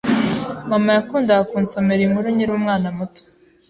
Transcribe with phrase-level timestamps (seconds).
[0.69, 3.21] Mama yakundaga kunsomera inkuru nkiri umwana muto.